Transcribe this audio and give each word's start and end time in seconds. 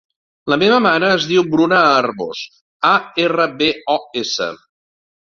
La 0.53 0.55
meva 0.61 0.79
mare 0.85 1.11
es 1.17 1.27
diu 1.33 1.43
Bruna 1.51 1.83
Arbos: 1.99 2.43
a, 2.95 2.97
erra, 3.29 3.49
be, 3.63 3.73
o, 3.99 4.03
essa. 4.27 4.53